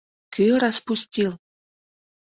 Кӧ 0.33 0.45
распустил? 0.61 1.31